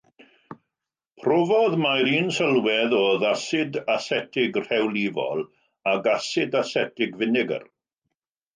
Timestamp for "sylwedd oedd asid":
2.37-3.79